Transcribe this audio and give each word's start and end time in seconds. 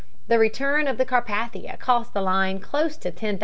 The 0.29 0.39
return 0.39 0.87
of 0.87 0.97
the 0.97 1.05
Carpathia 1.05 1.77
cost 1.77 2.15
the 2.15 2.23
line 2.23 2.59
close 2.59 2.97
to 2.97 3.11
$10,000. 3.11 3.39